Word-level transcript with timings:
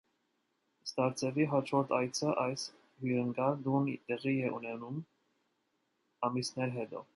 Ստարցևի 0.85 1.45
հաջորդ 1.51 1.93
այցը 1.97 2.31
այս 2.45 2.63
հյուրընկալ 3.03 3.61
տուն 3.67 3.93
տեղի 4.09 4.35
է 4.49 4.51
ունենում 4.61 5.01
ամիսներ 6.31 6.77
հետո։ 6.83 7.07